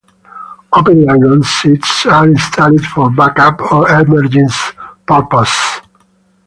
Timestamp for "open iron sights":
0.73-2.07